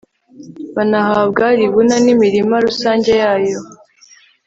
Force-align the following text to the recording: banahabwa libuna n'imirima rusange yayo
banahabwa 0.75 1.45
libuna 1.59 1.95
n'imirima 2.05 2.55
rusange 2.65 3.11
yayo 3.21 3.59